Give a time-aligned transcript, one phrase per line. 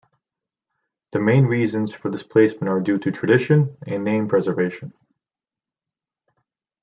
[1.11, 4.93] The main reasons for this placement are due to tradition and name preservation.